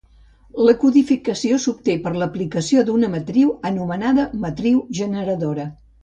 La 0.67 0.73
codificació 0.83 1.59
s'obté 1.65 1.95
per 2.05 2.13
l'aplicació 2.21 2.85
d'una 2.87 3.09
matriu, 3.15 3.51
anomenada 3.71 4.25
matriu 4.47 4.81
generadora. 5.01 5.67